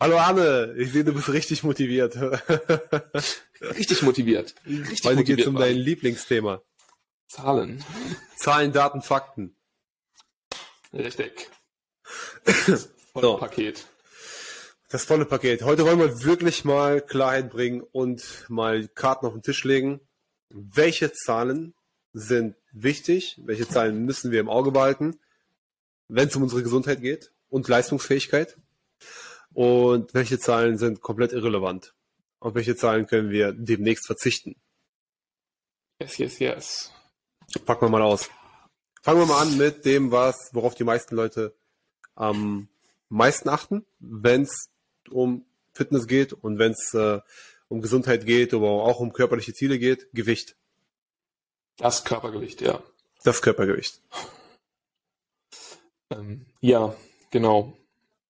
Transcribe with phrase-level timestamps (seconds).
[0.00, 2.16] Hallo Anne, ich sehe, du bist richtig motiviert.
[3.60, 4.54] Richtig motiviert.
[4.66, 5.76] Richtig Heute geht es um dein.
[5.76, 6.62] Lieblingsthema.
[7.26, 7.84] Zahlen.
[8.36, 9.56] Zahlen, Daten, Fakten.
[10.92, 11.50] Richtig.
[12.44, 13.36] Volles So.
[13.36, 13.86] Paket.
[14.90, 15.62] Das volle Paket.
[15.62, 20.00] Heute wollen wir wirklich mal Klarheit bringen und mal Karten auf den Tisch legen.
[20.50, 21.74] Welche Zahlen
[22.12, 23.40] sind wichtig?
[23.44, 25.18] Welche Zahlen müssen wir im Auge behalten,
[26.08, 28.56] wenn es um unsere Gesundheit geht und Leistungsfähigkeit?
[29.58, 31.92] Und welche Zahlen sind komplett irrelevant?
[32.38, 34.54] Auf welche Zahlen können wir demnächst verzichten?
[36.00, 36.92] Yes, yes, yes.
[37.66, 38.30] Packen wir mal aus.
[39.02, 41.56] Fangen wir mal an mit dem, was, worauf die meisten Leute
[42.14, 42.68] am
[43.08, 44.70] meisten achten, wenn es
[45.10, 47.20] um Fitness geht und wenn es äh,
[47.66, 50.54] um Gesundheit geht, aber auch um körperliche Ziele geht, Gewicht.
[51.78, 52.80] Das Körpergewicht, ja.
[53.24, 54.00] Das Körpergewicht.
[56.10, 56.94] Ähm, ja,
[57.32, 57.76] genau.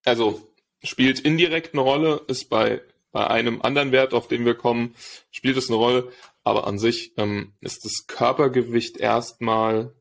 [0.07, 0.48] Also
[0.83, 2.83] spielt indirekt eine Rolle, ist bei,
[3.13, 4.95] bei einem anderen Wert, auf den wir kommen,
[5.31, 6.13] spielt es eine Rolle,
[6.45, 9.95] aber an sich ähm, ist das Körpergewicht erstmal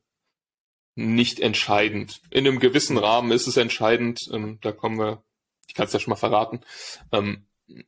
[0.96, 2.22] nicht entscheidend.
[2.32, 5.24] In einem gewissen Rahmen ist es entscheidend, ähm, da kommen wir,
[5.68, 6.62] ich kann es ja schon mal verraten,
[7.12, 7.46] ähm,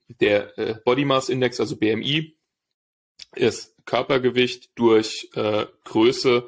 [0.07, 2.35] der äh, Body Mass Index, also BMI,
[3.35, 6.47] ist Körpergewicht durch äh, Größe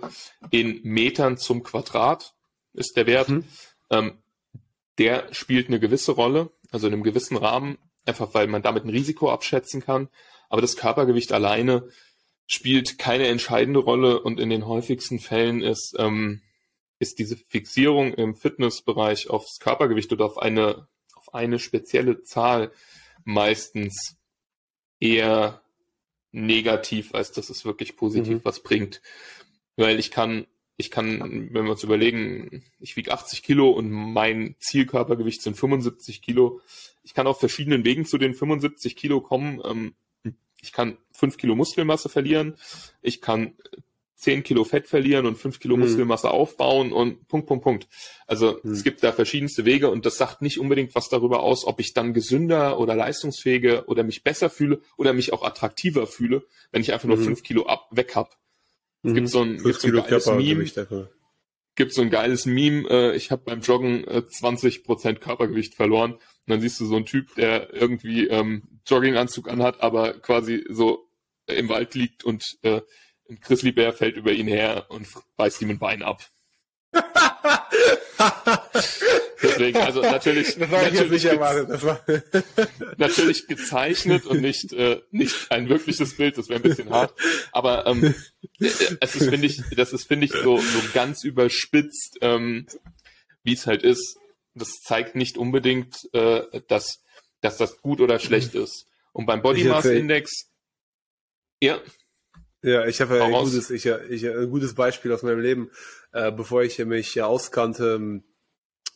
[0.52, 2.36] in Metern zum Quadrat,
[2.73, 3.30] ist der Wert.
[3.30, 3.45] Mhm.
[3.89, 4.20] Ähm,
[5.02, 8.92] der spielt eine gewisse Rolle, also in einem gewissen Rahmen, einfach weil man damit ein
[8.92, 10.10] Risiko abschätzen kann.
[10.48, 11.90] Aber das Körpergewicht alleine
[12.46, 16.44] spielt keine entscheidende Rolle und in den häufigsten Fällen ist, ähm,
[17.00, 22.72] ist diese Fixierung im Fitnessbereich aufs Körpergewicht oder auf eine, auf eine spezielle Zahl
[23.24, 24.18] meistens
[25.00, 25.64] eher
[26.32, 28.46] negativ, als dass es wirklich positiv Mhm.
[28.46, 29.02] was bringt.
[29.78, 30.46] Weil ich kann,
[30.77, 36.22] ich kann, wenn wir uns überlegen, ich wiege 80 Kilo und mein Zielkörpergewicht sind 75
[36.22, 36.61] Kilo.
[37.03, 39.61] Ich kann auf verschiedenen Wegen zu den 75 Kilo kommen.
[39.64, 39.94] Ähm,
[40.61, 42.55] ich kann 5 Kilo Muskelmasse verlieren.
[43.02, 43.53] Ich kann
[44.16, 45.83] 10 Kilo Fett verlieren und 5 Kilo Mhm.
[45.83, 47.87] Muskelmasse aufbauen und Punkt, Punkt, Punkt.
[48.27, 48.71] Also Mhm.
[48.71, 51.93] es gibt da verschiedenste Wege und das sagt nicht unbedingt was darüber aus, ob ich
[51.93, 56.93] dann gesünder oder leistungsfähiger oder mich besser fühle oder mich auch attraktiver fühle, wenn ich
[56.93, 57.23] einfach nur Mhm.
[57.23, 58.37] 5 Kilo ab, weg hab.
[59.04, 61.08] Es gibt so ein, gibt so ein geiles Meme, Körpergewicht einfach.
[61.76, 66.14] gibt so ein geiles Meme, äh, ich habe beim Joggen äh, 20% Körpergewicht verloren.
[66.14, 71.10] Und dann siehst du so einen Typ, der irgendwie ähm, Jogginganzug anhat, aber quasi so
[71.48, 72.82] äh, im Wald liegt und äh,
[73.30, 75.08] ein Grizzlybär fällt über ihn her und
[75.38, 76.22] beißt ihm ein Bein ab.
[79.42, 82.06] Deswegen, also natürlich, Das war natürlich, war
[82.98, 87.14] natürlich gezeichnet und nicht, äh, nicht ein wirkliches Bild, das wäre ein bisschen hart.
[87.52, 88.14] Aber ähm,
[88.60, 88.70] äh,
[89.00, 92.68] es ist, finde ich, das ist, finde ich, so, so ganz überspitzt, ähm,
[93.44, 94.18] wie es halt ist.
[94.54, 97.04] Das zeigt nicht unbedingt, äh, dass,
[97.42, 98.88] dass das gut oder schlecht ist.
[99.14, 100.50] Und beim Body Mass Index,
[101.62, 101.80] ja,
[102.64, 105.72] Ja, ich habe Hau ein gutes, ich, ich, ein gutes Beispiel aus meinem Leben,
[106.12, 108.23] äh, bevor ich mich äh, auskannte ähm,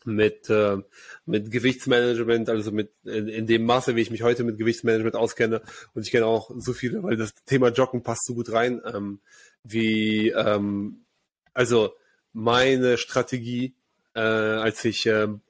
[0.06, 0.78] mit, äh,
[1.26, 5.62] mit Gewichtsmanagement, also mit in, in dem Maße, wie ich mich heute mit Gewichtsmanagement auskenne.
[5.94, 9.20] Und ich kenne auch so viele, weil das Thema Joggen passt so gut rein, ähm,
[9.64, 11.06] wie ähm,
[11.54, 11.94] also
[12.34, 13.76] meine Strategie,
[14.14, 15.42] äh, als ich ähm,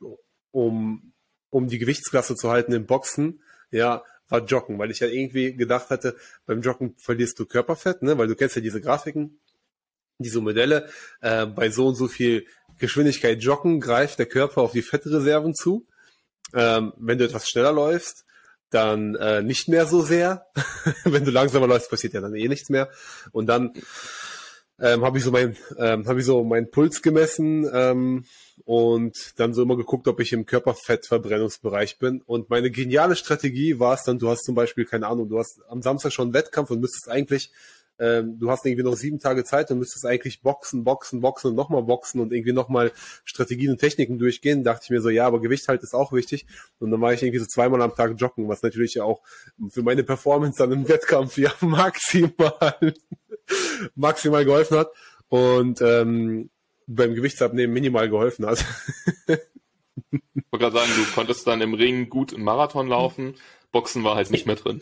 [0.52, 1.14] um,
[1.50, 5.90] um die Gewichtsklasse zu halten im Boxen, ja, war Joggen, weil ich ja irgendwie gedacht
[5.90, 6.16] hatte,
[6.46, 8.18] beim Joggen verlierst du Körperfett, ne?
[8.18, 9.40] weil du kennst ja diese Grafiken,
[10.20, 10.90] diese Modelle.
[11.22, 12.46] Äh, bei so und so viel
[12.78, 15.88] Geschwindigkeit joggen greift der Körper auf die Fettreserven zu.
[16.54, 18.26] Ähm, wenn du etwas schneller läufst,
[18.70, 20.48] dann äh, nicht mehr so sehr.
[21.04, 22.90] wenn du langsamer läufst, passiert ja dann eh nichts mehr.
[23.32, 23.74] Und dann
[24.80, 28.26] ähm, habe ich so mein, ähm, habe ich so meinen Puls gemessen ähm,
[28.66, 32.22] und dann so immer geguckt, ob ich im Körperfettverbrennungsbereich bin.
[32.22, 35.62] Und meine geniale Strategie war es dann, du hast zum Beispiel, keine Ahnung, du hast
[35.70, 37.52] am Samstag schon einen Wettkampf und müsstest eigentlich,
[38.00, 41.56] ähm, du hast irgendwie noch sieben Tage Zeit und müsstest eigentlich boxen, boxen, boxen und
[41.56, 42.92] nochmal boxen und irgendwie nochmal
[43.24, 44.64] Strategien und Techniken durchgehen.
[44.64, 46.46] Dachte ich mir so, ja, aber Gewicht halt ist auch wichtig.
[46.80, 49.22] Und dann war ich irgendwie so zweimal am Tag joggen, was natürlich auch
[49.70, 52.94] für meine Performance dann im Wettkampf ja maximal,
[53.96, 54.90] maximal geholfen hat.
[55.30, 56.50] Und ähm,
[56.88, 58.64] beim Gewichtsabnehmen minimal geholfen hat.
[59.28, 63.36] ich wollte gerade sagen, du konntest dann im Ring gut einen Marathon laufen,
[63.76, 64.80] Boxen war halt nicht mehr drin.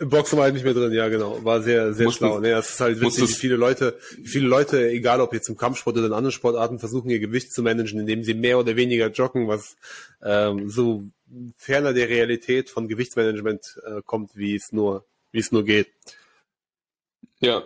[0.00, 1.42] Boxen war halt nicht mehr drin, ja genau.
[1.44, 2.40] War sehr, sehr Musstest- schlau.
[2.40, 5.56] Ne, das ist halt witzig, wie viele Leute, wie viele Leute, egal ob jetzt im
[5.56, 9.08] Kampfsport oder in anderen Sportarten, versuchen ihr Gewicht zu managen, indem sie mehr oder weniger
[9.10, 9.76] joggen, was
[10.22, 11.04] ähm, so
[11.56, 15.88] ferner der Realität von Gewichtsmanagement äh, kommt, wie es nur, wie es nur geht.
[17.40, 17.62] Ja,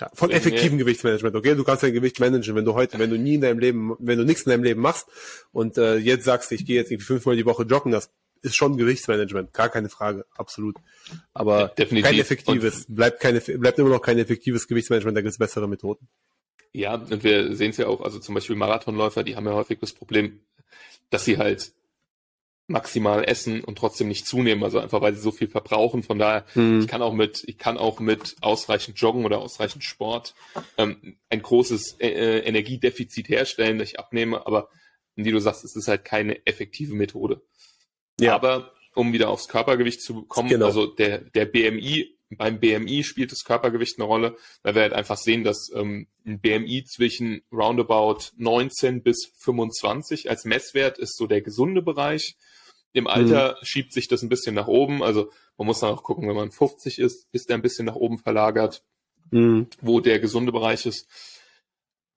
[0.00, 0.36] Ja, von Nee.
[0.36, 1.54] effektivem Gewichtsmanagement, okay?
[1.54, 4.18] Du kannst dein Gewicht managen, wenn du heute, wenn du nie in deinem Leben, wenn
[4.18, 5.06] du nichts in deinem Leben machst
[5.52, 8.10] und äh, jetzt sagst, ich gehe jetzt irgendwie fünfmal die Woche joggen, das
[8.42, 10.76] ist schon Gewichtsmanagement, gar keine Frage, absolut.
[11.32, 12.10] Aber Definitiv.
[12.10, 16.08] kein effektives, bleibt keine, bleibt immer noch kein effektives Gewichtsmanagement, da gibt es bessere Methoden.
[16.72, 19.78] Ja, und wir sehen es ja auch, also zum Beispiel Marathonläufer, die haben ja häufig
[19.78, 20.40] das Problem,
[21.10, 21.72] dass sie halt
[22.68, 26.02] maximal essen und trotzdem nicht zunehmen, also einfach weil sie so viel verbrauchen.
[26.02, 26.80] Von daher, Mhm.
[26.80, 30.34] ich kann auch mit, ich kann auch mit ausreichend Joggen oder ausreichend Sport
[30.78, 34.68] ähm, ein großes äh, Energiedefizit herstellen, dass ich abnehme, aber
[35.16, 37.42] wie du sagst, es ist halt keine effektive Methode.
[38.22, 38.34] Ja.
[38.34, 40.66] Aber um wieder aufs Körpergewicht zu kommen, Genau.
[40.66, 45.16] also der, der BMI, beim BMI spielt das Körpergewicht eine Rolle, weil wir halt einfach
[45.18, 51.42] sehen, dass ähm, ein BMI zwischen roundabout 19 bis 25 als Messwert ist so der
[51.42, 52.36] gesunde Bereich.
[52.94, 55.02] Im Alter schiebt sich das ein bisschen nach oben.
[55.02, 57.96] Also man muss dann auch gucken, wenn man 50 ist, ist der ein bisschen nach
[57.96, 58.82] oben verlagert
[59.30, 59.68] Mhm.
[59.80, 61.06] wo der gesunde Bereich ist.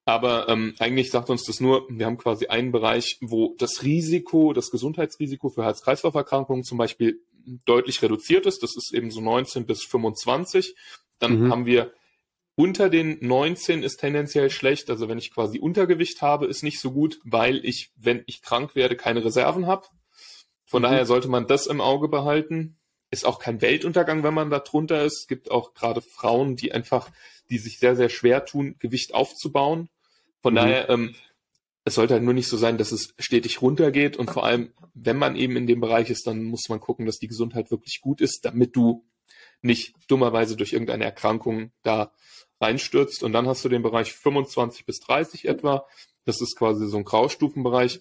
[0.05, 4.53] Aber ähm, eigentlich sagt uns das nur, wir haben quasi einen Bereich, wo das Risiko,
[4.53, 7.21] das Gesundheitsrisiko für Herz-Kreislauf-Erkrankungen zum Beispiel
[7.65, 8.61] deutlich reduziert ist.
[8.61, 10.75] Das ist eben so 19 bis 25.
[11.19, 11.51] Dann Mhm.
[11.51, 11.91] haben wir
[12.55, 14.89] unter den 19 ist tendenziell schlecht.
[14.89, 18.75] Also wenn ich quasi Untergewicht habe, ist nicht so gut, weil ich, wenn ich krank
[18.75, 19.87] werde, keine Reserven habe.
[20.65, 20.85] Von Mhm.
[20.85, 22.77] daher sollte man das im Auge behalten.
[23.11, 25.21] Ist auch kein Weltuntergang, wenn man da drunter ist.
[25.21, 27.09] Es gibt auch gerade Frauen, die einfach,
[27.49, 29.89] die sich sehr, sehr schwer tun, Gewicht aufzubauen.
[30.45, 30.57] Von Mhm.
[30.57, 31.15] daher, ähm,
[31.85, 34.15] es sollte halt nur nicht so sein, dass es stetig runtergeht.
[34.15, 37.17] Und vor allem, wenn man eben in dem Bereich ist, dann muss man gucken, dass
[37.17, 39.03] die Gesundheit wirklich gut ist, damit du
[39.63, 42.11] nicht dummerweise durch irgendeine Erkrankung da
[42.61, 43.23] reinstürzt.
[43.23, 45.87] Und dann hast du den Bereich 25 bis 30 etwa.
[46.25, 47.99] Das ist quasi so ein Graustufenbereich.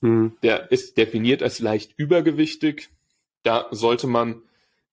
[0.00, 0.36] Mhm.
[0.42, 2.90] Der ist definiert als leicht übergewichtig.
[3.44, 4.42] Da sollte man,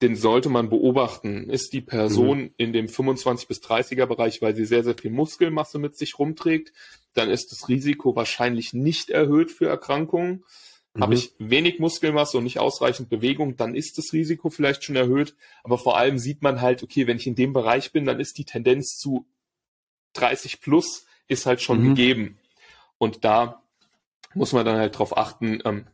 [0.06, 1.50] den sollte man beobachten.
[1.50, 5.80] Ist die Person in dem 25 bis 30er Bereich, weil sie sehr, sehr viel Muskelmasse
[5.80, 6.72] mit sich rumträgt,
[7.14, 10.44] dann ist das Risiko wahrscheinlich nicht erhöht für Erkrankungen.
[11.00, 11.18] Habe Mhm.
[11.18, 15.36] ich wenig Muskelmasse und nicht ausreichend Bewegung, dann ist das Risiko vielleicht schon erhöht.
[15.64, 18.38] Aber vor allem sieht man halt, okay, wenn ich in dem Bereich bin, dann ist
[18.38, 19.26] die Tendenz zu
[20.14, 21.88] 30 plus ist halt schon Mhm.
[21.96, 22.38] gegeben.
[23.00, 23.64] Und da
[24.36, 25.62] muss man dann halt drauf achten.
[25.66, 25.88] Ähm,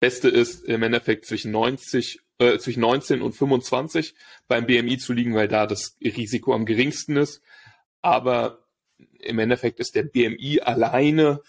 [0.00, 4.14] Beste ist im Endeffekt zwischen 90, äh, zwischen 19 und 25
[4.48, 7.40] beim BMI zu liegen, weil da das Risiko am geringsten ist.
[8.02, 8.64] Aber
[9.20, 11.40] im Endeffekt ist der BMI alleine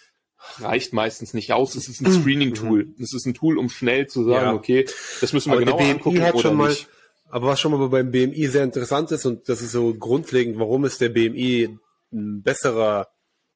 [0.60, 1.76] reicht meistens nicht aus.
[1.76, 2.96] Es ist ein Screening-Tool.
[3.00, 4.54] Es ist ein Tool, um schnell zu sagen, Ja.
[4.54, 4.86] okay,
[5.22, 6.88] das müssen wir Aber BMI angucken oder mal, nicht.
[7.30, 10.84] aber was schon mal beim BMI sehr interessant ist und das ist so grundlegend, warum
[10.86, 11.78] ist der BMI
[12.12, 13.08] ein besserer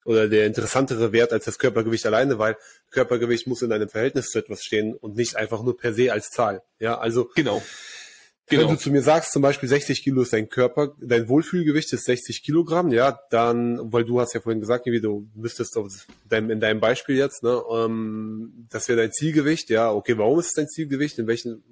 [0.05, 2.55] oder der interessantere Wert als das Körpergewicht alleine, weil
[2.91, 6.29] Körpergewicht muss in einem Verhältnis zu etwas stehen und nicht einfach nur per se als
[6.29, 6.61] Zahl.
[6.79, 7.61] Ja, also Genau.
[8.47, 8.73] Wenn Genau.
[8.73, 12.43] du zu mir sagst, zum Beispiel 60 Kilo ist dein Körper, dein Wohlfühlgewicht ist 60
[12.43, 15.91] Kilogramm, ja, dann, weil du hast ja vorhin gesagt, wie du müsstest auf
[16.29, 20.47] deinem, in deinem Beispiel jetzt, ne, ähm, das wäre dein Zielgewicht, ja, okay, warum ist
[20.49, 21.63] es dein Zielgewicht, in welchen,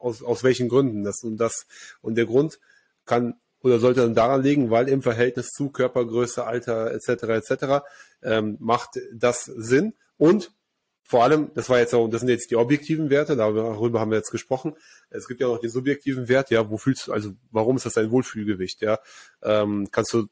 [0.00, 1.66] aus, aus welchen Gründen, das und das,
[2.00, 2.58] und der Grund
[3.06, 7.08] kann oder sollte dann daran liegen, weil im Verhältnis zu Körpergröße, Alter etc.
[7.24, 7.84] etc.
[8.22, 10.52] Ähm, macht das Sinn und
[11.10, 14.18] vor allem, das war jetzt auch, das sind jetzt die objektiven Werte, darüber haben wir
[14.18, 14.76] jetzt gesprochen.
[15.08, 17.94] Es gibt ja noch den subjektiven Wert, ja, wo fühlst du, also warum ist das
[17.94, 19.00] dein Wohlfühlgewicht, ja?
[19.42, 20.28] Ähm, kannst du,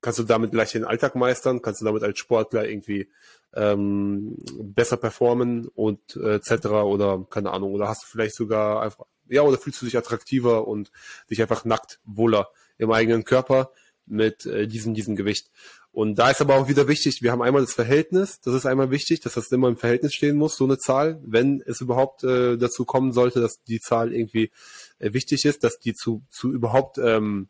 [0.00, 3.10] kannst du damit gleich den Alltag meistern, kannst du damit als Sportler irgendwie
[3.54, 6.66] ähm, besser performen und äh, etc.
[6.66, 10.66] oder keine Ahnung, oder hast du vielleicht sogar einfach, ja, oder fühlst du dich attraktiver
[10.66, 10.90] und
[11.30, 13.70] dich einfach nackt wohler im eigenen Körper
[14.06, 15.50] mit äh, diesem, diesem Gewicht.
[15.96, 18.90] Und da ist aber auch wieder wichtig, wir haben einmal das Verhältnis, das ist einmal
[18.90, 22.58] wichtig, dass das immer im Verhältnis stehen muss, so eine Zahl, wenn es überhaupt äh,
[22.58, 24.50] dazu kommen sollte, dass die Zahl irgendwie
[24.98, 27.48] äh, wichtig ist, dass die zu, zu überhaupt ähm,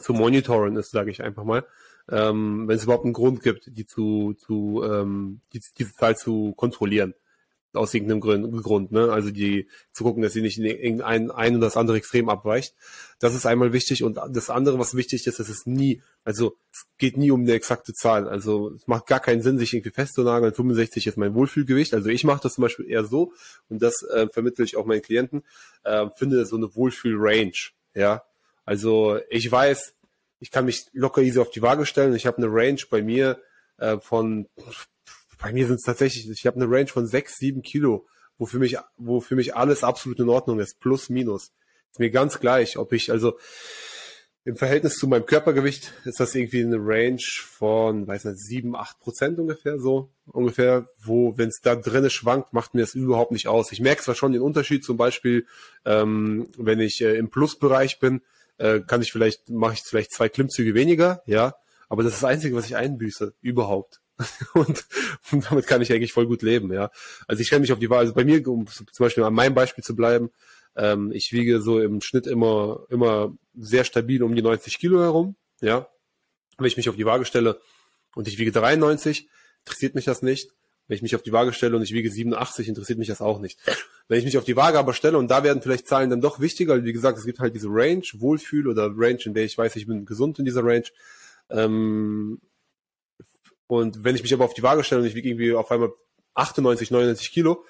[0.00, 1.64] zu monitoren ist, sage ich einfach mal.
[2.10, 6.52] Ähm, wenn es überhaupt einen Grund gibt, die zu, zu ähm, die, diese Zahl zu
[6.52, 7.14] kontrollieren.
[7.74, 9.10] Aus irgendeinem Grund, Grund, ne?
[9.10, 12.74] Also die zu gucken, dass sie nicht in irgendein ein oder das andere Extrem abweicht.
[13.18, 14.02] Das ist einmal wichtig.
[14.02, 17.52] Und das andere, was wichtig ist, dass es nie, also es geht nie um eine
[17.52, 18.28] exakte Zahl.
[18.28, 20.52] Also es macht gar keinen Sinn, sich irgendwie festzunageln.
[20.52, 21.94] 65 ist mein Wohlfühlgewicht.
[21.94, 23.32] Also ich mache das zum Beispiel eher so
[23.68, 25.42] und das äh, vermittle ich auch meinen Klienten.
[25.84, 27.52] Äh, finde so eine Wohlfühl-Range.
[27.94, 28.22] Ja,
[28.64, 29.94] also ich weiß,
[30.40, 32.14] ich kann mich locker easy auf die Waage stellen.
[32.14, 33.40] Ich habe eine Range bei mir
[33.78, 34.48] äh, von,
[35.42, 38.06] bei mir sind es tatsächlich, ich habe eine Range von sechs, sieben Kilo,
[38.38, 41.52] wo für mich, wo für mich alles absolut in Ordnung ist, plus minus.
[41.90, 43.36] Ist mir ganz gleich, ob ich, also
[44.44, 48.98] im Verhältnis zu meinem Körpergewicht ist das irgendwie eine Range von, weiß nicht, sieben, acht
[48.98, 53.46] Prozent ungefähr so, ungefähr, wo, wenn es da drinne schwankt, macht mir das überhaupt nicht
[53.46, 53.70] aus.
[53.70, 55.46] Ich merke zwar schon den Unterschied, zum Beispiel,
[55.84, 58.22] ähm, wenn ich äh, im Plusbereich bin,
[58.58, 61.54] äh, kann ich vielleicht, mache ich vielleicht zwei Klimmzüge weniger, ja,
[61.88, 64.01] aber das ist das Einzige, was ich einbüße, überhaupt.
[64.54, 64.84] Und,
[65.32, 66.90] und damit kann ich eigentlich voll gut leben, ja.
[67.26, 69.54] Also ich stelle mich auf die Waage, also bei mir, um zum Beispiel an meinem
[69.54, 70.30] Beispiel zu bleiben,
[70.76, 75.36] ähm, ich wiege so im Schnitt immer, immer sehr stabil um die 90 Kilo herum,
[75.60, 75.88] ja.
[76.58, 77.60] Wenn ich mich auf die Waage stelle
[78.14, 79.28] und ich wiege 93,
[79.64, 80.50] interessiert mich das nicht.
[80.88, 83.38] Wenn ich mich auf die Waage stelle und ich wiege 87, interessiert mich das auch
[83.38, 83.58] nicht.
[84.08, 86.40] Wenn ich mich auf die Waage aber stelle und da werden vielleicht Zahlen dann doch
[86.40, 89.76] wichtiger, wie gesagt, es gibt halt diese Range, Wohlfühl oder Range, in der ich weiß,
[89.76, 90.84] ich bin gesund in dieser Range.
[91.50, 92.40] Ähm,
[93.72, 95.94] und wenn ich mich aber auf die Waage stelle und ich wiege irgendwie auf einmal
[96.34, 97.64] 98, 99 Kilo,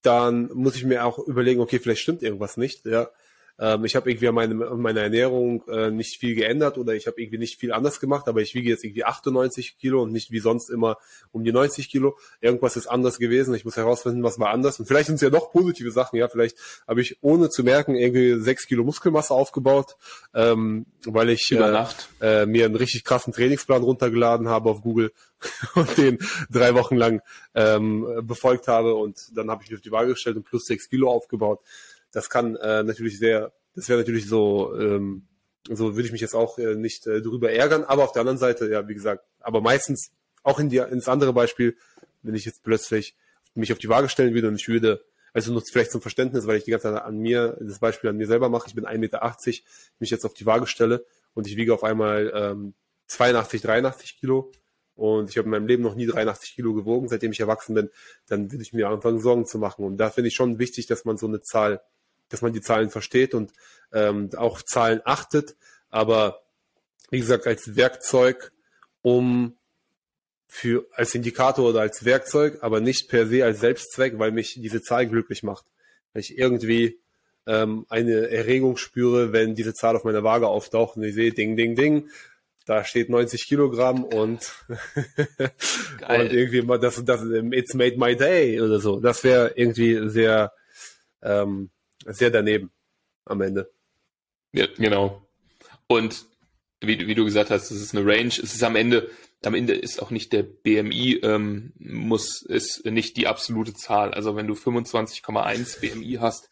[0.00, 3.10] dann muss ich mir auch überlegen, okay, vielleicht stimmt irgendwas nicht, ja.
[3.62, 7.06] Ähm, ich habe irgendwie an, meine, an meiner Ernährung äh, nicht viel geändert oder ich
[7.06, 10.32] habe irgendwie nicht viel anders gemacht, aber ich wiege jetzt irgendwie 98 Kilo und nicht
[10.32, 10.96] wie sonst immer
[11.30, 12.18] um die 90 Kilo.
[12.40, 13.54] Irgendwas ist anders gewesen.
[13.54, 14.80] Ich muss herausfinden, was war anders.
[14.80, 16.16] Und vielleicht sind es ja doch positive Sachen.
[16.16, 16.56] Ja, vielleicht
[16.88, 19.94] habe ich ohne zu merken irgendwie sechs Kilo Muskelmasse aufgebaut,
[20.34, 21.86] ähm, weil ich äh,
[22.20, 25.12] äh, mir einen richtig krassen Trainingsplan runtergeladen habe auf Google
[25.76, 26.18] und den
[26.50, 27.20] drei Wochen lang
[27.54, 30.88] ähm, befolgt habe und dann habe ich mich auf die Waage gestellt und plus sechs
[30.88, 31.60] Kilo aufgebaut.
[32.12, 35.26] Das kann äh, natürlich sehr, das wäre natürlich so, ähm,
[35.68, 38.38] so würde ich mich jetzt auch äh, nicht äh, drüber ärgern, aber auf der anderen
[38.38, 41.76] Seite, ja, wie gesagt, aber meistens auch in die, ins andere Beispiel,
[42.22, 43.16] wenn ich jetzt plötzlich
[43.54, 46.58] mich auf die Waage stellen würde und ich würde, also nur vielleicht zum Verständnis, weil
[46.58, 48.98] ich die ganze Zeit an mir, das Beispiel an mir selber mache, ich bin 1,80
[48.98, 49.36] Meter,
[49.98, 51.04] mich jetzt auf die Waage stelle
[51.34, 52.74] und ich wiege auf einmal ähm,
[53.06, 54.52] 82, 83 Kilo
[54.94, 57.90] und ich habe in meinem Leben noch nie 83 Kilo gewogen, seitdem ich erwachsen bin,
[58.28, 59.84] dann würde ich mir anfangen, Sorgen zu machen.
[59.84, 61.82] Und da finde ich schon wichtig, dass man so eine Zahl
[62.32, 63.52] dass man die Zahlen versteht und
[63.92, 65.56] ähm, auch Zahlen achtet,
[65.90, 66.42] aber
[67.10, 68.52] wie gesagt, als Werkzeug,
[69.02, 69.56] um
[70.48, 74.82] für als Indikator oder als Werkzeug, aber nicht per se als Selbstzweck, weil mich diese
[74.82, 75.64] Zahl glücklich macht.
[76.12, 76.98] Weil ich irgendwie
[77.46, 81.56] ähm, eine Erregung spüre, wenn diese Zahl auf meiner Waage auftaucht und ich sehe, ding,
[81.56, 82.08] ding, ding,
[82.66, 84.52] da steht 90 Kilogramm und,
[86.08, 89.00] und irgendwie mal das, das, it's made my day oder so.
[89.00, 90.52] Das wäre irgendwie sehr,
[91.22, 91.70] ähm,
[92.06, 92.70] sehr daneben
[93.24, 93.70] am Ende.
[94.52, 95.26] Ja, genau.
[95.86, 96.26] Und
[96.80, 98.28] wie, wie du gesagt hast, es ist eine Range.
[98.28, 99.10] Es ist am Ende,
[99.44, 104.12] am Ende ist auch nicht der BMI, ähm, muss, ist nicht die absolute Zahl.
[104.12, 106.50] Also wenn du 25,1 BMI hast,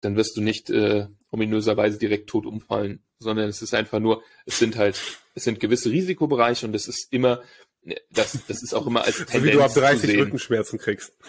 [0.00, 4.58] dann wirst du nicht äh, ominöserweise direkt tot umfallen, sondern es ist einfach nur, es
[4.58, 5.00] sind halt,
[5.34, 7.42] es sind gewisse Risikobereiche und es ist immer,
[8.10, 11.12] das, das ist auch immer als Tendenz so wie du ab 30 Rückenschmerzen kriegst.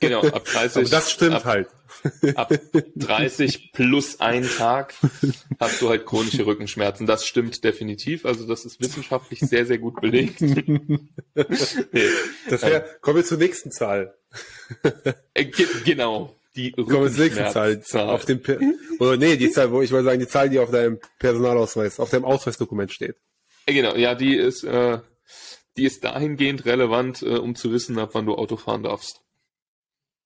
[0.00, 0.76] Genau, ab 30.
[0.76, 1.68] Aber das stimmt ab, halt.
[2.36, 2.50] Ab
[2.96, 4.94] 30 plus ein Tag
[5.60, 7.06] hast du halt chronische Rückenschmerzen.
[7.06, 8.24] Das stimmt definitiv.
[8.24, 10.40] Also das ist wissenschaftlich sehr, sehr gut belegt.
[10.40, 11.00] nee.
[12.48, 14.14] Das wär, kommen wir zur nächsten Zahl.
[15.34, 15.44] Äh,
[15.84, 16.34] genau.
[16.54, 18.08] Die kommen wir zur nächsten Zahl.
[18.08, 18.40] Auf dem,
[18.98, 22.08] oder nee, die Zahl, wo ich mal sagen, die Zahl, die auf deinem Personalausweis, auf
[22.08, 23.16] deinem Ausweisdokument steht.
[23.66, 24.98] Äh, genau, ja, die ist, äh,
[25.76, 29.22] die ist dahingehend relevant, äh, um zu wissen, ab wann du Auto fahren darfst.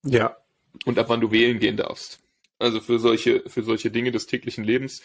[0.05, 0.37] Ja.
[0.85, 2.21] Und ab wann du wählen gehen darfst.
[2.59, 5.03] Also für solche, für solche Dinge des täglichen Lebens.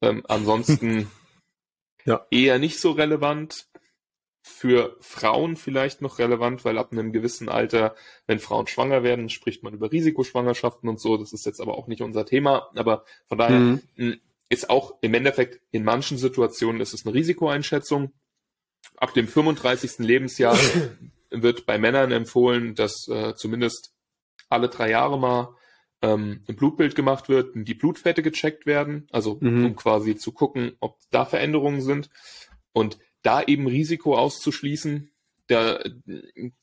[0.00, 1.10] Ähm, ansonsten
[2.04, 2.26] ja.
[2.30, 3.66] eher nicht so relevant.
[4.44, 7.94] Für Frauen vielleicht noch relevant, weil ab einem gewissen Alter,
[8.26, 11.16] wenn Frauen schwanger werden, spricht man über Risikoschwangerschaften und so.
[11.16, 12.68] Das ist jetzt aber auch nicht unser Thema.
[12.74, 14.20] Aber von daher mhm.
[14.48, 18.12] ist auch im Endeffekt in manchen Situationen ist es eine Risikoeinschätzung.
[19.02, 19.98] Ab dem 35.
[19.98, 20.56] Lebensjahr
[21.32, 23.92] wird bei Männern empfohlen, dass äh, zumindest
[24.48, 25.56] alle drei Jahre mal
[26.02, 29.64] ähm, ein Blutbild gemacht wird, die Blutfette gecheckt werden, also mhm.
[29.64, 32.10] um quasi zu gucken, ob da Veränderungen sind
[32.72, 35.10] und da eben Risiko auszuschließen.
[35.48, 35.82] Da,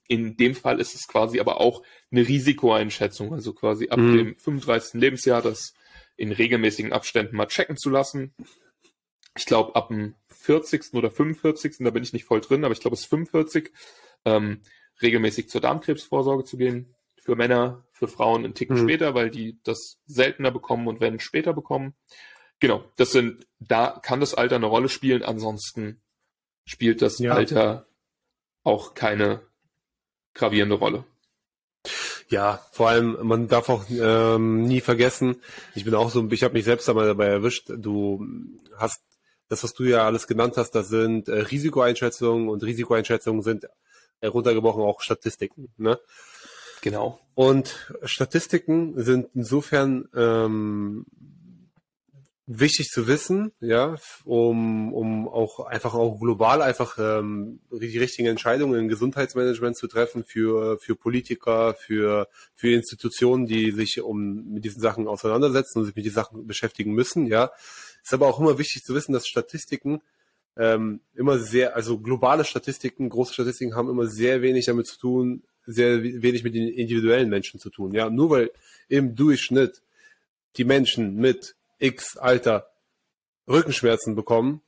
[0.07, 4.15] in dem Fall ist es quasi aber auch eine Risikoeinschätzung, also quasi ab mhm.
[4.15, 4.93] dem 35.
[4.93, 5.73] Lebensjahr das
[6.15, 8.33] in regelmäßigen Abständen mal checken zu lassen.
[9.37, 10.93] Ich glaube, ab dem 40.
[10.93, 11.77] oder 45.
[11.79, 13.71] da bin ich nicht voll drin, aber ich glaube, es ist 45,
[14.25, 14.61] ähm,
[15.01, 18.83] regelmäßig zur Darmkrebsvorsorge zu gehen für Männer, für Frauen einen Ticken mhm.
[18.83, 21.93] später, weil die das seltener bekommen und wenn später bekommen.
[22.59, 26.01] Genau, das sind, da kann das Alter eine Rolle spielen, ansonsten
[26.65, 27.33] spielt das ja.
[27.33, 27.87] Alter
[28.63, 29.41] auch keine
[30.33, 31.05] gravierende Rolle.
[32.29, 35.41] Ja, vor allem, man darf auch ähm, nie vergessen,
[35.73, 38.25] ich bin auch so, ich habe mich selbst einmal dabei erwischt, du
[38.77, 39.01] hast
[39.49, 43.67] das, was du ja alles genannt hast, das sind äh, Risikoeinschätzungen und Risikoeinschätzungen sind
[44.21, 45.69] heruntergebrochen auch Statistiken.
[45.77, 45.99] Ne?
[46.81, 47.19] Genau.
[47.35, 51.05] Und Statistiken sind insofern ähm,
[52.51, 58.79] wichtig zu wissen, ja, um, um auch einfach auch global einfach ähm, die richtigen Entscheidungen
[58.79, 64.81] im Gesundheitsmanagement zu treffen für, für Politiker, für, für Institutionen, die sich um mit diesen
[64.81, 67.51] Sachen auseinandersetzen und sich mit diesen Sachen beschäftigen müssen, ja.
[68.03, 70.01] Ist aber auch immer wichtig zu wissen, dass Statistiken
[70.57, 75.43] ähm, immer sehr, also globale Statistiken, große Statistiken haben immer sehr wenig damit zu tun,
[75.65, 77.93] sehr wenig mit den individuellen Menschen zu tun.
[77.93, 78.51] Ja, nur weil
[78.87, 79.81] im Durchschnitt
[80.57, 82.69] die Menschen mit X Alter
[83.47, 84.61] Rückenschmerzen bekommen,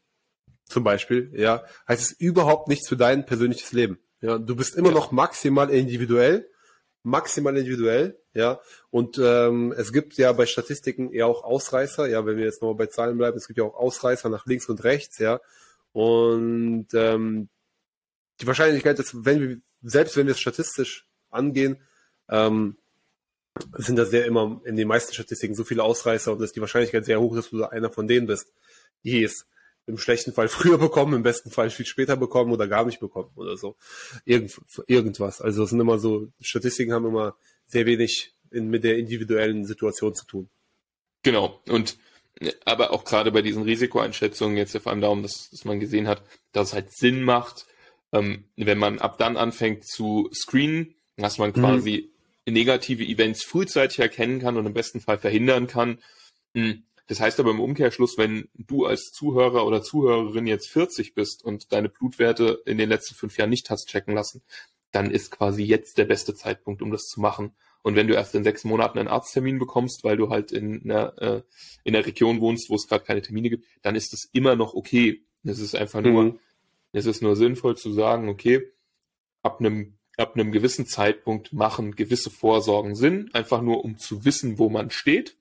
[0.65, 3.99] zum Beispiel, ja, heißt es überhaupt nichts für dein persönliches Leben.
[4.21, 4.95] Ja, du bist immer ja.
[4.95, 6.49] noch maximal individuell,
[7.03, 8.59] maximal individuell, ja.
[8.89, 12.75] Und ähm, es gibt ja bei Statistiken eher auch Ausreißer, ja, wenn wir jetzt nochmal
[12.75, 15.39] bei Zahlen bleiben, es gibt ja auch Ausreißer nach links und rechts, ja.
[15.93, 17.49] Und ähm,
[18.39, 21.81] die Wahrscheinlichkeit, dass wenn wir, selbst wenn wir es statistisch angehen,
[22.29, 22.77] ähm,
[23.77, 27.05] sind da sehr immer in den meisten Statistiken so viele Ausreißer und ist die Wahrscheinlichkeit
[27.05, 28.53] sehr hoch, dass du einer von denen bist.
[29.01, 29.45] Yes.
[29.91, 33.31] Im schlechten Fall früher bekommen, im besten Fall viel später bekommen oder gar nicht bekommen
[33.35, 33.75] oder so.
[34.25, 35.41] Irgend, irgendwas.
[35.41, 37.35] Also es sind immer so, Statistiken haben immer
[37.67, 40.49] sehr wenig in, mit der individuellen Situation zu tun.
[41.23, 41.61] Genau.
[41.67, 41.97] Und
[42.65, 46.23] aber auch gerade bei diesen Risikoeinschätzungen jetzt vor allem darum, dass, dass man gesehen hat,
[46.53, 47.67] dass es halt Sinn macht,
[48.11, 51.55] ähm, wenn man ab dann anfängt zu screenen, dass man mhm.
[51.55, 52.11] quasi
[52.45, 52.53] mhm.
[52.53, 55.99] negative Events frühzeitig erkennen kann und im besten Fall verhindern kann.
[56.53, 61.43] Hm, das heißt aber im Umkehrschluss, wenn du als Zuhörer oder Zuhörerin jetzt 40 bist
[61.43, 64.43] und deine Blutwerte in den letzten fünf Jahren nicht hast checken lassen,
[64.93, 67.51] dann ist quasi jetzt der beste Zeitpunkt, um das zu machen.
[67.81, 71.21] Und wenn du erst in sechs Monaten einen Arzttermin bekommst, weil du halt in einer,
[71.21, 71.41] äh,
[71.83, 74.73] in einer Region wohnst, wo es gerade keine Termine gibt, dann ist das immer noch
[74.73, 75.21] okay.
[75.43, 76.39] Es ist einfach nur, mhm.
[76.93, 78.71] es ist nur sinnvoll zu sagen, okay,
[79.41, 84.59] ab einem ab einem gewissen Zeitpunkt machen gewisse Vorsorgen Sinn, einfach nur um zu wissen,
[84.59, 85.35] wo man steht.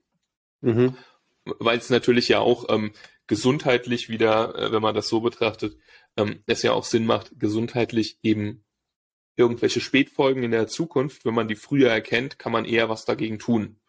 [0.59, 0.97] Mhm.
[1.45, 2.91] Weil es natürlich ja auch ähm,
[3.27, 5.77] gesundheitlich wieder, äh, wenn man das so betrachtet,
[6.17, 8.63] ähm, es ja auch Sinn macht, gesundheitlich eben
[9.35, 13.39] irgendwelche Spätfolgen in der Zukunft, wenn man die früher erkennt, kann man eher was dagegen
[13.39, 13.79] tun.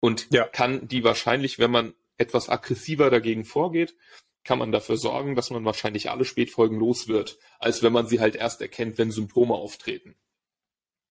[0.00, 0.46] Und ja.
[0.46, 3.96] kann die wahrscheinlich, wenn man etwas aggressiver dagegen vorgeht,
[4.44, 8.20] kann man dafür sorgen, dass man wahrscheinlich alle Spätfolgen los wird, als wenn man sie
[8.20, 10.16] halt erst erkennt, wenn Symptome auftreten.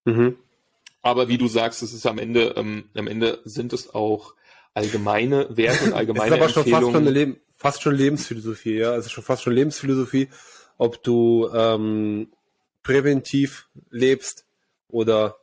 [0.06, 0.38] Mhm.
[1.02, 4.34] Aber wie du sagst, es ist am Ende, ähm, am Ende sind es auch
[4.78, 6.82] allgemeine Werte und allgemeine es ist aber Empfehlungen.
[6.82, 8.96] Schon fast, schon Leben, fast schon Lebensphilosophie, ja.
[8.96, 10.30] Es ist schon fast schon Lebensphilosophie,
[10.78, 12.30] ob du ähm,
[12.84, 14.46] präventiv lebst
[14.88, 15.38] oder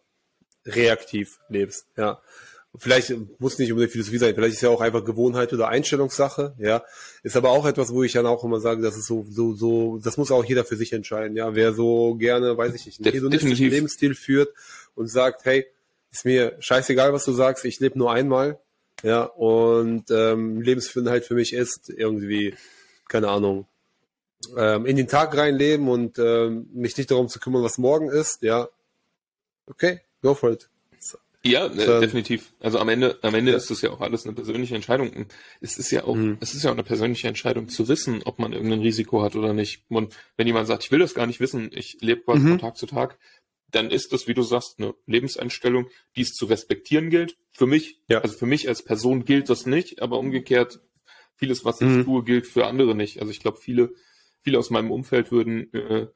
[0.65, 2.21] reaktiv lebst, ja.
[2.77, 6.83] Vielleicht muss nicht unbedingt Philosophie sein, vielleicht ist ja auch einfach Gewohnheit oder Einstellungssache, ja.
[7.23, 10.01] Ist aber auch etwas, wo ich dann auch immer sage, das ist so, so, so,
[10.03, 11.55] das muss auch jeder für sich entscheiden, ja.
[11.55, 14.55] Wer so gerne, weiß ich nicht, einen hedonistischen Lebensstil führt
[14.95, 15.67] und sagt, hey,
[16.11, 18.61] ist mir scheißegal, was du sagst, ich lebe nur einmal,
[19.05, 22.55] ja, und ähm, Lebensführen halt für mich ist irgendwie,
[23.09, 23.67] keine Ahnung,
[24.57, 28.43] ähm, in den Tag reinleben und ähm, mich nicht darum zu kümmern, was morgen ist,
[28.43, 28.69] ja,
[29.67, 30.69] okay, go for it.
[31.47, 32.01] Ja, ne, so.
[32.01, 32.55] definitiv.
[32.59, 33.59] Also am Ende, am Ende ja.
[33.59, 35.27] ist das ja auch alles eine persönliche Entscheidung.
[35.61, 36.39] Es ist ja auch, mhm.
[36.41, 39.53] es ist ja auch eine persönliche Entscheidung zu wissen, ob man irgendein Risiko hat oder
[39.53, 39.85] nicht.
[39.91, 42.49] Und wenn jemand sagt, ich will das gar nicht wissen, ich lebe quasi mhm.
[42.49, 43.19] von Tag zu Tag,
[43.71, 47.37] dann ist das, wie du sagst, eine Lebenseinstellung, die es zu respektieren gilt.
[47.57, 48.21] Für mich, ja.
[48.21, 50.81] also für mich als Person gilt das nicht, aber umgekehrt,
[51.37, 52.05] vieles, was ich mhm.
[52.05, 53.21] tue, gilt für andere nicht.
[53.21, 53.95] Also ich glaube, viele
[54.45, 56.07] viele aus meinem Umfeld würden, äh,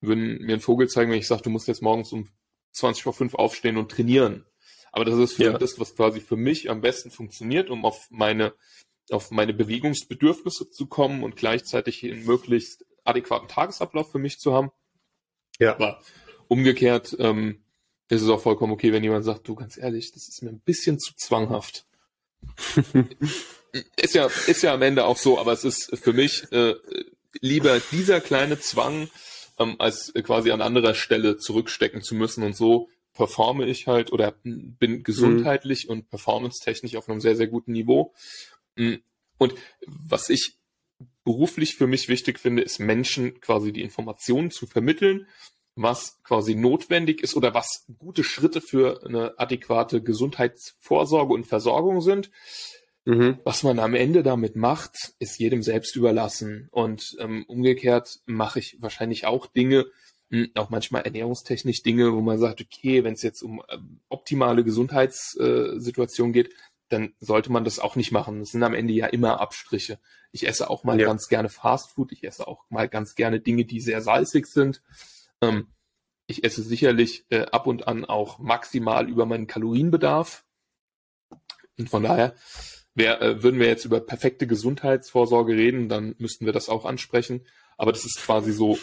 [0.00, 2.28] würden mir einen Vogel zeigen, wenn ich sage, du musst jetzt morgens um
[2.72, 4.46] 20 vor 5 aufstehen und trainieren.
[4.90, 5.58] Aber das ist für ja.
[5.58, 8.54] das, was quasi für mich am besten funktioniert, um auf meine,
[9.10, 14.70] auf meine Bewegungsbedürfnisse zu kommen und gleichzeitig einen möglichst adäquaten Tagesablauf für mich zu haben.
[15.58, 15.74] Ja.
[15.74, 16.00] Aber
[16.48, 17.62] umgekehrt ähm,
[18.08, 20.60] ist es auch vollkommen okay, wenn jemand sagt, du ganz ehrlich, das ist mir ein
[20.60, 21.86] bisschen zu zwanghaft.
[23.96, 26.74] ist ja, ist ja am Ende auch so, aber es ist für mich äh,
[27.40, 29.08] lieber dieser kleine Zwang,
[29.58, 32.42] ähm, als quasi an anderer Stelle zurückstecken zu müssen.
[32.42, 35.90] Und so performe ich halt oder bin gesundheitlich mhm.
[35.90, 38.14] und performance-technisch auf einem sehr, sehr guten Niveau.
[38.76, 38.94] Mm,
[39.38, 39.54] und
[39.86, 40.56] was ich
[41.24, 45.26] beruflich für mich wichtig finde, ist Menschen quasi die Informationen zu vermitteln,
[45.80, 52.30] was quasi notwendig ist oder was gute Schritte für eine adäquate Gesundheitsvorsorge und Versorgung sind,
[53.08, 53.38] Mhm.
[53.42, 56.68] Was man am Ende damit macht, ist jedem selbst überlassen.
[56.70, 59.86] Und ähm, umgekehrt mache ich wahrscheinlich auch Dinge,
[60.30, 63.78] hm, auch manchmal ernährungstechnisch Dinge, wo man sagt, okay, wenn es jetzt um äh,
[64.10, 66.50] optimale Gesundheitssituation äh, geht,
[66.90, 68.40] dann sollte man das auch nicht machen.
[68.40, 69.98] Das sind am Ende ja immer Abstriche.
[70.30, 71.06] Ich esse auch mal ja.
[71.06, 72.12] ganz gerne Fastfood.
[72.12, 74.82] Ich esse auch mal ganz gerne Dinge, die sehr salzig sind.
[75.42, 75.68] Ähm,
[76.26, 80.44] ich esse sicherlich äh, ab und an auch maximal über meinen Kalorienbedarf.
[81.78, 82.34] Und von daher
[82.98, 87.46] Wär, äh, würden wir jetzt über perfekte Gesundheitsvorsorge reden, dann müssten wir das auch ansprechen.
[87.76, 88.76] Aber das ist quasi so,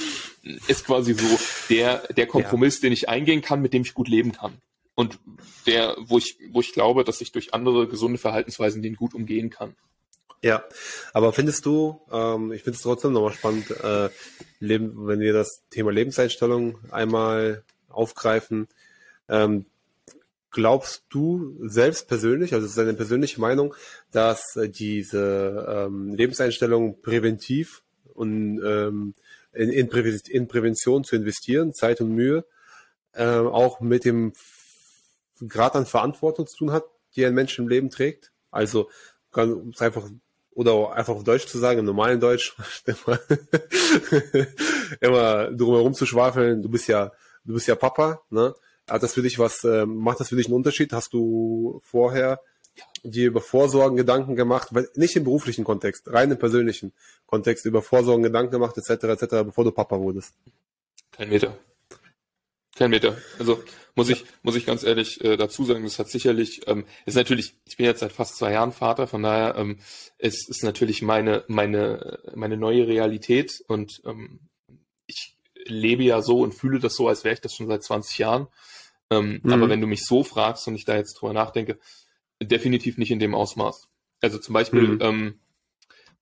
[0.67, 1.37] ist quasi so
[1.69, 2.83] der, der Kompromiss, ja.
[2.83, 4.53] den ich eingehen kann, mit dem ich gut leben kann.
[4.95, 5.19] Und
[5.67, 9.49] der, wo ich, wo ich glaube, dass ich durch andere gesunde Verhaltensweisen den gut umgehen
[9.49, 9.75] kann.
[10.45, 10.63] Ja,
[11.11, 14.09] aber findest du, ähm, ich finde es trotzdem nochmal spannend, äh,
[14.59, 18.67] Leben, wenn wir das Thema Lebenseinstellung einmal aufgreifen,
[19.27, 19.65] ähm,
[20.51, 23.73] glaubst du selbst persönlich, also es deine persönliche Meinung,
[24.11, 27.81] dass äh, diese ähm, Lebenseinstellung präventiv
[28.13, 29.15] und ähm,
[29.51, 32.45] in, in, Prä in, Prävention zu investieren, Zeit und Mühe,
[33.13, 34.33] äh, auch mit dem
[35.47, 36.83] Grad an Verantwortung zu tun hat,
[37.15, 38.31] die ein Mensch im Leben trägt?
[38.51, 38.91] Also
[39.35, 40.07] es einfach
[40.55, 43.19] oder einfach auf Deutsch zu sagen, im normalen Deutsch, immer,
[45.01, 47.11] immer drumherum zu schwafeln, du bist ja,
[47.43, 48.55] du bist ja Papa, ne?
[48.89, 50.93] Hat das für dich was, äh, macht das für dich einen Unterschied?
[50.93, 52.39] Hast du vorher
[53.03, 56.93] dir über Vorsorgen Gedanken gemacht, nicht im beruflichen Kontext, rein im persönlichen
[57.25, 60.33] Kontext, über Vorsorgen Gedanken gemacht, etc., etc., bevor du Papa wurdest?
[61.11, 61.57] Kein Meter.
[62.75, 63.17] Kein Meter.
[63.39, 63.63] Also
[63.95, 67.55] muss ich muss ich ganz ehrlich äh, dazu sagen, das hat sicherlich ähm, ist natürlich.
[67.65, 69.79] Ich bin jetzt seit fast zwei Jahren Vater, von daher ähm,
[70.17, 74.41] es ist natürlich meine meine meine neue Realität und ähm,
[75.07, 78.17] ich lebe ja so und fühle das so, als wäre ich das schon seit 20
[78.17, 78.47] Jahren.
[79.09, 79.53] Ähm, mhm.
[79.53, 81.79] Aber wenn du mich so fragst und ich da jetzt drüber nachdenke,
[82.41, 83.87] definitiv nicht in dem Ausmaß.
[84.21, 85.01] Also zum Beispiel mhm.
[85.01, 85.39] ähm,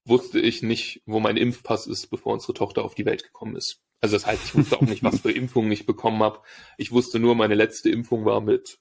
[0.06, 3.82] wusste ich nicht, wo mein Impfpass ist, bevor unsere Tochter auf die Welt gekommen ist.
[4.04, 6.42] Also das heißt, ich wusste auch nicht, was für Impfungen ich bekommen habe.
[6.78, 8.78] Ich wusste nur, meine letzte Impfung war mit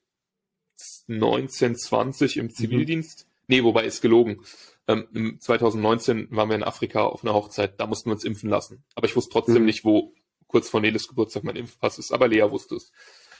[1.09, 2.51] 1920 im mhm.
[2.51, 3.27] Zivildienst.
[3.27, 3.45] Mhm.
[3.47, 4.41] Nee, wobei ist gelogen.
[4.89, 8.83] Ähm, 2019 waren wir in Afrika auf einer Hochzeit, da mussten wir uns impfen lassen.
[8.97, 9.67] Aber ich wusste trotzdem mhm.
[9.67, 10.13] nicht, wo
[10.49, 12.11] kurz vor Neles Geburtstag mein Impfpass ist.
[12.11, 12.91] Aber Lea wusste es.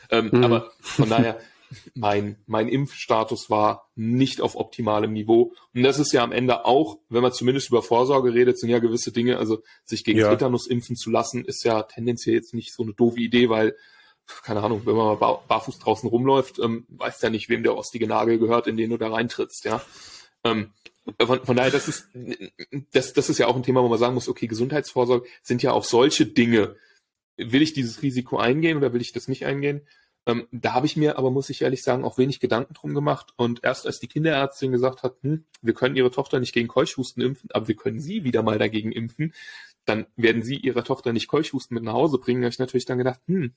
[0.09, 0.45] Ähm, mhm.
[0.45, 1.41] Aber von daher,
[1.95, 5.53] mein, mein Impfstatus war nicht auf optimalem Niveau.
[5.75, 8.79] Und das ist ja am Ende auch, wenn man zumindest über Vorsorge redet, sind ja
[8.79, 10.31] gewisse Dinge, also sich gegen ja.
[10.31, 13.77] Tetanus impfen zu lassen, ist ja tendenziell jetzt nicht so eine doofe Idee, weil,
[14.43, 18.07] keine Ahnung, wenn man mal barfuß draußen rumläuft, ähm, weiß ja nicht, wem der ostige
[18.07, 19.83] Nagel gehört, in den du da reintrittst, ja.
[20.45, 20.73] Ähm,
[21.21, 22.09] von, von daher, das ist,
[22.93, 25.73] das, das ist ja auch ein Thema, wo man sagen muss, okay, Gesundheitsvorsorge sind ja
[25.73, 26.77] auch solche Dinge.
[27.37, 29.87] Will ich dieses Risiko eingehen oder will ich das nicht eingehen?
[30.25, 33.33] Ähm, da habe ich mir aber, muss ich ehrlich sagen, auch wenig Gedanken drum gemacht.
[33.37, 37.23] Und erst als die Kinderärztin gesagt hat, hm, wir können ihre Tochter nicht gegen Keuchhusten
[37.23, 39.35] impfen, aber wir können sie wieder mal dagegen impfen,
[39.85, 42.43] dann werden sie ihrer Tochter nicht Keuchhusten mit nach Hause bringen.
[42.43, 43.53] Da habe ich natürlich dann gedacht, hm,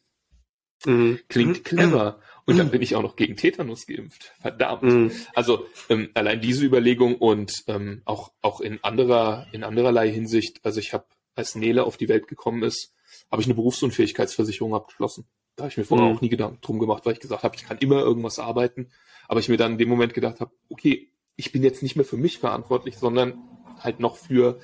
[0.86, 1.20] mhm.
[1.28, 2.20] klingt clever.
[2.48, 4.34] Und dann bin ich auch noch gegen Tetanus geimpft.
[4.40, 4.84] Verdammt.
[4.84, 5.12] Mhm.
[5.34, 10.80] Also ähm, allein diese Überlegung und ähm, auch, auch in anderer, in andererlei Hinsicht, also
[10.80, 12.94] ich habe, als Nele auf die Welt gekommen ist,
[13.32, 15.26] habe ich eine Berufsunfähigkeitsversicherung abgeschlossen.
[15.56, 16.16] Da habe ich mir vorher mhm.
[16.16, 18.90] auch nie Gedanken drum gemacht, weil ich gesagt habe, ich kann immer irgendwas arbeiten.
[19.28, 22.06] Aber ich mir dann in dem Moment gedacht habe, okay, ich bin jetzt nicht mehr
[22.06, 23.42] für mich verantwortlich, sondern
[23.80, 24.60] halt noch für,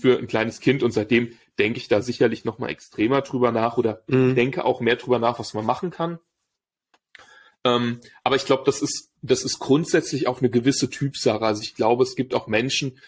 [0.00, 0.82] für ein kleines Kind.
[0.82, 4.34] Und seitdem denke ich da sicherlich noch mal extremer drüber nach oder mhm.
[4.34, 6.18] denke auch mehr drüber nach, was man machen kann.
[7.64, 11.44] Ähm, aber ich glaube, das ist, das ist grundsätzlich auch eine gewisse Typsache.
[11.44, 12.98] Also ich glaube, es gibt auch Menschen,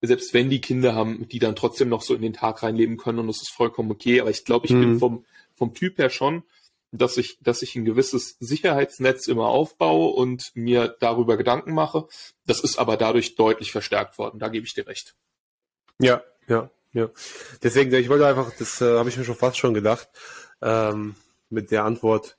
[0.00, 3.18] selbst wenn die Kinder haben, die dann trotzdem noch so in den Tag reinleben können
[3.18, 4.20] und das ist vollkommen okay.
[4.20, 4.80] Aber ich glaube, ich mhm.
[4.80, 5.24] bin vom,
[5.56, 6.44] vom Typ her schon,
[6.92, 12.06] dass ich, dass ich ein gewisses Sicherheitsnetz immer aufbaue und mir darüber Gedanken mache.
[12.46, 14.38] Das ist aber dadurch deutlich verstärkt worden.
[14.38, 15.14] Da gebe ich dir recht.
[15.98, 17.10] Ja, ja, ja.
[17.62, 20.08] Deswegen, ich wollte einfach, das äh, habe ich mir schon fast schon gedacht,
[20.62, 21.16] ähm,
[21.50, 22.36] mit der Antwort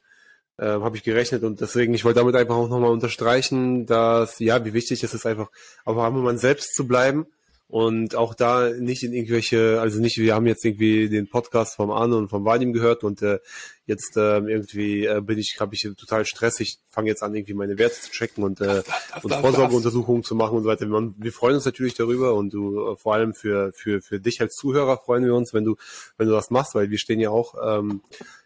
[0.58, 4.64] äh, habe ich gerechnet und deswegen, ich wollte damit einfach auch nochmal unterstreichen, dass, ja,
[4.66, 5.50] wie wichtig es ist einfach,
[5.86, 7.28] aber einmal man selbst zu bleiben
[7.70, 11.92] und auch da nicht in irgendwelche, also nicht, wir haben jetzt irgendwie den Podcast vom
[11.92, 13.40] Arne und vom Vadim gehört und äh,
[13.86, 16.62] jetzt äh, irgendwie äh, bin ich, habe ich total Stress.
[16.62, 18.84] Ich fange jetzt an, irgendwie meine Werte zu checken und, äh,
[19.22, 20.88] und Vorsorgeuntersuchungen zu machen und so weiter.
[20.88, 24.40] Wir, wir freuen uns natürlich darüber und du äh, vor allem für, für, für dich
[24.40, 25.76] als Zuhörer freuen wir uns, wenn du,
[26.18, 28.02] wenn du das machst, weil wir stehen ja auch ähm,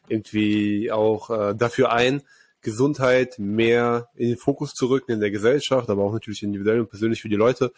[0.07, 2.23] irgendwie auch äh, dafür ein,
[2.61, 6.89] Gesundheit mehr in den Fokus zu rücken in der Gesellschaft, aber auch natürlich individuell und
[6.89, 7.73] persönlich für die Leute.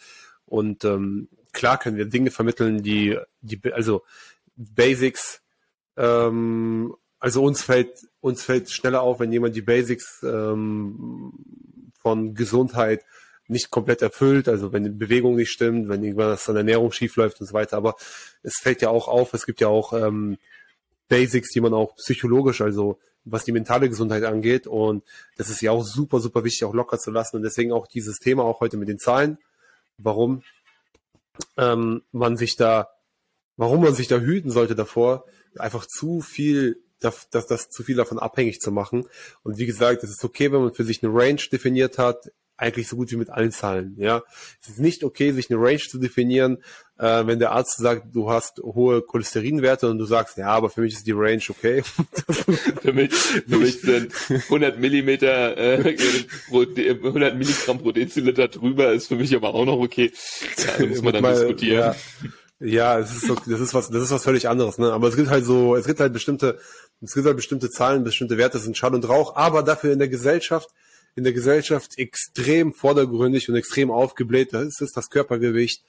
[0.46, 4.02] Und ähm, klar können wir Dinge vermitteln, die, die also
[4.56, 5.42] Basics,
[5.96, 11.32] ähm, also uns fällt, uns fällt schneller auf, wenn jemand die Basics ähm,
[12.00, 13.04] von Gesundheit
[13.46, 17.40] nicht komplett erfüllt, also wenn die Bewegung nicht stimmt, wenn irgendwas an Ernährung schief läuft
[17.40, 17.76] und so weiter.
[17.76, 17.96] Aber
[18.42, 20.38] es fällt ja auch auf, es gibt ja auch ähm,
[21.08, 24.66] Basics, die man auch psychologisch, also was die mentale Gesundheit angeht.
[24.66, 25.04] Und
[25.36, 27.36] das ist ja auch super, super wichtig, auch locker zu lassen.
[27.36, 29.38] Und deswegen auch dieses Thema auch heute mit den Zahlen
[29.98, 30.42] warum
[31.56, 32.90] ähm, man sich da,
[33.56, 35.24] warum man sich da hüten sollte davor,
[35.58, 39.06] einfach zu viel, das, das, das zu viel davon abhängig zu machen.
[39.42, 42.88] Und wie gesagt, es ist okay, wenn man für sich eine Range definiert hat, eigentlich
[42.88, 43.94] so gut wie mit allen Zahlen.
[43.98, 44.22] Ja,
[44.62, 46.58] es ist nicht okay, sich eine Range zu definieren,
[46.98, 50.82] äh, wenn der Arzt sagt, du hast hohe Cholesterinwerte und du sagst, ja, aber für
[50.82, 51.82] mich ist die Range okay.
[52.82, 55.96] für mich, für mich sind 100 Millimeter, äh,
[56.50, 60.12] 100 Milligramm pro Deziliter drüber ist für mich aber auch noch okay.
[60.58, 61.80] Ja, da muss man dann mal, diskutieren.
[61.80, 61.96] Ja.
[62.60, 64.92] Ja, es ist das ist was, das ist was völlig anderes, ne?
[64.92, 66.58] Aber es gibt halt so, es gibt halt bestimmte,
[67.02, 70.08] es gibt halt bestimmte Zahlen, bestimmte Werte sind Schall und Rauch, aber dafür in der
[70.08, 70.70] Gesellschaft
[71.16, 74.52] in der Gesellschaft extrem vordergründig und extrem aufgebläht.
[74.52, 75.84] Das ist das Körpergewicht.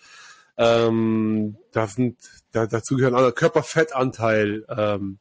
[0.57, 2.17] Ähm, da sind,
[2.51, 5.17] da, dazu gehören alle Körperfettanteil, ähm,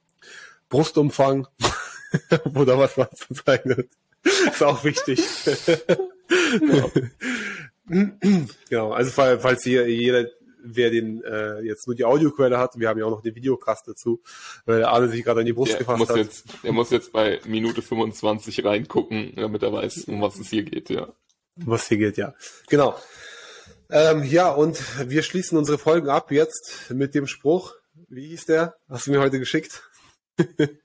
[0.69, 1.49] Brustumfang,
[2.31, 3.89] da was was zu zeigen
[4.25, 5.23] ist auch wichtig.
[6.59, 6.91] genau.
[8.69, 10.27] genau, also falls hier jeder
[10.65, 13.87] wer den äh, jetzt nur die Audioquelle hat, wir haben ja auch noch den Videocast
[13.87, 14.23] dazu,
[14.65, 16.17] weil der Arne sich gerade an die Brust der gefasst muss hat.
[16.17, 20.65] Jetzt, er muss jetzt bei Minute 25 reingucken, damit er weiß, um was es hier
[20.65, 21.09] geht, ja.
[21.57, 22.35] Um was hier geht, ja.
[22.69, 22.97] Genau.
[23.91, 27.75] Ähm, ja, und wir schließen unsere Folgen ab jetzt mit dem Spruch.
[28.09, 28.77] Wie hieß der?
[28.89, 29.89] Hast du mir heute geschickt?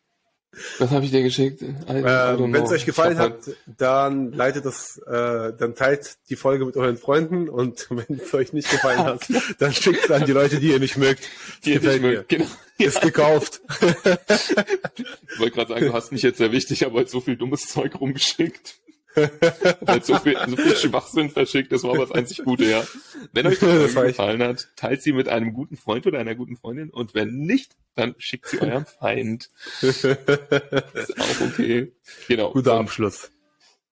[0.79, 1.61] Was habe ich dir geschickt?
[1.61, 6.75] Ähm, Wenn es euch gefallen hat, dann leitet das, äh, dann teilt die Folge mit
[6.75, 9.21] euren Freunden und wenn es euch nicht gefallen hat,
[9.59, 11.29] dann schickt es an die Leute, die ihr nicht mögt.
[11.65, 12.45] Die ihr nicht mögt, genau.
[12.77, 13.59] Ist gekauft.
[13.81, 17.99] ich wollte gerade sagen, du hast mich jetzt sehr wichtig, aber so viel dummes Zeug
[17.99, 18.75] rumgeschickt.
[19.81, 22.85] Weil so viel, so viel Schwachsinn verschickt, das war aber das einzig Gute, ja.
[23.33, 26.57] Wenn euch die Folge gefallen hat, teilt sie mit einem guten Freund oder einer guten
[26.57, 29.49] Freundin und wenn nicht, dann schickt sie eurem Feind.
[29.81, 31.91] ist auch okay.
[32.27, 32.51] Genau.
[32.51, 33.31] Guter Abschluss.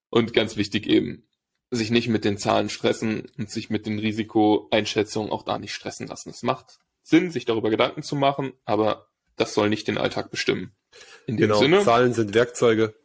[0.09, 1.23] Und ganz wichtig eben,
[1.69, 6.07] sich nicht mit den Zahlen stressen und sich mit den Risikoeinschätzungen auch da nicht stressen
[6.07, 6.29] lassen.
[6.29, 10.71] Es macht Sinn, sich darüber Gedanken zu machen, aber das soll nicht den Alltag bestimmen.
[11.25, 11.83] In dem genau, Sinne.
[11.83, 12.95] Zahlen sind Werkzeuge.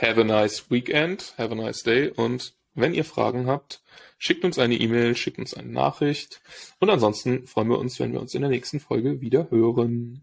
[0.00, 3.82] Have a nice weekend, have a nice day und wenn ihr Fragen habt,
[4.16, 6.40] schickt uns eine E-Mail, schickt uns eine Nachricht
[6.78, 10.22] und ansonsten freuen wir uns, wenn wir uns in der nächsten Folge wieder hören.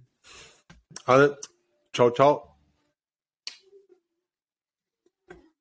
[1.05, 1.39] Alle,
[1.93, 2.46] ciao, ciao.